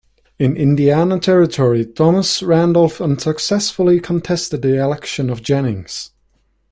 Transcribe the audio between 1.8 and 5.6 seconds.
Thomas Randolph unsuccessfully contested the election of